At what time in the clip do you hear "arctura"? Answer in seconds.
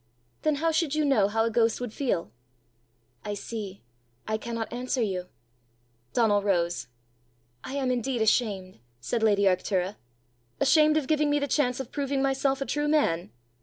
9.43-9.97